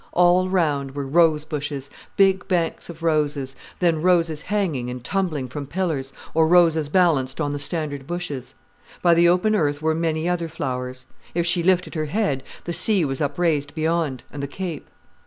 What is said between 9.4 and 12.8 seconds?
earth were many other flowers. If she lifted her head, the